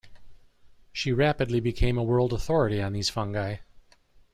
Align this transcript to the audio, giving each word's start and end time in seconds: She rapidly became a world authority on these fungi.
She 0.91 1.11
rapidly 1.11 1.59
became 1.59 1.95
a 1.99 2.03
world 2.03 2.33
authority 2.33 2.81
on 2.81 2.93
these 2.93 3.11
fungi. 3.11 3.57